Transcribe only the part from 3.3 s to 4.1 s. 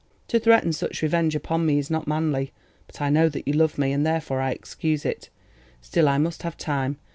you love me, and